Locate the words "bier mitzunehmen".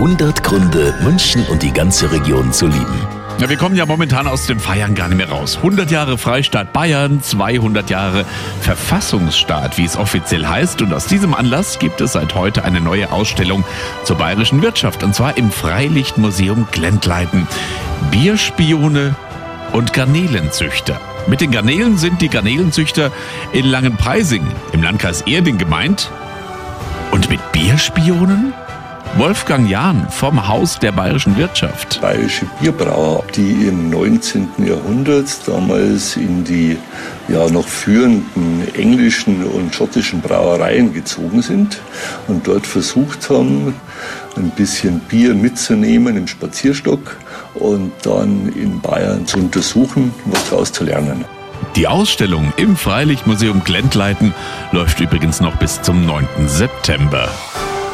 45.00-46.16